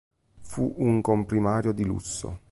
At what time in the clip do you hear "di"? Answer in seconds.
1.73-1.85